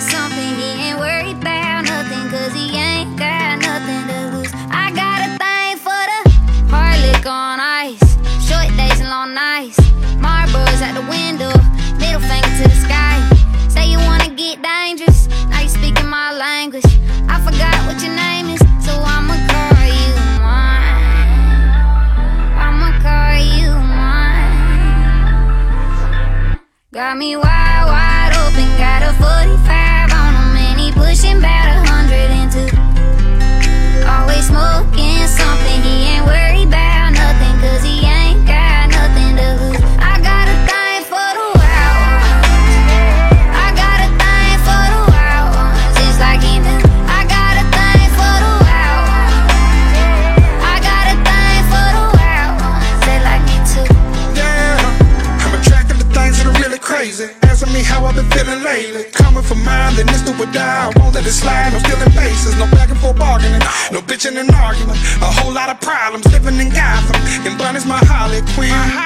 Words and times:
something. 0.00 0.54
He 0.56 0.90
ain't 0.90 0.98
worried 0.98 1.36
about 1.38 1.84
nothing, 1.84 2.28
cause 2.30 2.52
he 2.52 2.76
ain't 2.76 3.16
got 3.18 3.58
nothing 3.60 4.06
to 4.08 4.36
lose. 4.36 4.52
I 4.70 4.90
got 4.90 5.18
a 5.26 5.30
thing 5.38 5.76
for 5.76 6.02
the 6.10 6.18
hard 6.70 7.26
on 7.26 7.60
ice. 7.60 8.00
Short 8.48 8.68
days 8.76 9.00
and 9.00 9.10
long 9.10 9.34
nights. 9.34 9.78
Marbles 10.18 10.80
at 10.82 10.94
the 10.94 11.02
window, 11.02 11.52
middle 11.98 12.20
finger 12.20 12.52
to 12.58 12.64
the 12.68 12.78
sky. 12.86 13.16
Say 13.68 13.86
you 13.90 13.98
wanna 13.98 14.30
get 14.34 14.62
dangerous, 14.62 15.28
now 15.50 15.60
you 15.60 15.68
speaking 15.68 16.08
my 16.08 16.32
language. 16.32 16.90
I 17.28 17.40
forgot 17.40 17.76
what 17.86 18.00
your 18.02 18.14
name 18.14 18.48
is, 18.50 18.60
so 18.84 18.92
I'ma 19.14 19.36
call 19.52 19.84
you 20.00 20.14
mine. 20.46 20.96
I'ma 22.64 22.90
call 23.04 23.36
you 23.58 23.70
mine. 24.00 24.56
Got 26.92 27.16
me 27.16 27.36
wide, 27.36 27.84
wide 27.86 27.97
got 28.76 29.02
a 29.02 29.27
feeling 58.48 58.64
lately. 58.64 59.04
Coming 59.12 59.42
for 59.42 59.54
mine, 59.54 59.96
then 59.96 60.08
it's 60.08 60.22
do 60.22 60.32
or 60.32 60.46
die. 60.52 60.88
I 60.88 60.98
won't 60.98 61.14
let 61.14 61.26
it 61.26 61.32
slide, 61.32 61.72
no 61.72 61.78
stealing 61.78 62.14
bases, 62.14 62.56
no 62.58 62.66
back 62.72 62.88
and 62.90 62.98
forth 62.98 63.18
bargaining, 63.18 63.60
no 63.92 64.00
bitching 64.00 64.38
and 64.38 64.50
arguing. 64.50 64.98
A 65.20 65.30
whole 65.40 65.52
lot 65.52 65.68
of 65.68 65.80
problems 65.80 66.26
living 66.32 66.58
in 66.58 66.70
Gotham. 66.70 67.20
And 67.46 67.58
Bunny's 67.58 67.86
my 67.86 67.98
Harley 67.98 68.40
Quinn. 68.54 68.97